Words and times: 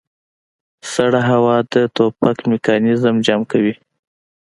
سړه 0.93 1.21
هوا 1.29 1.57
د 1.73 1.75
ټوپک 1.95 2.37
میکانیزم 2.51 3.15
جام 3.25 3.41
کوي 3.51 3.73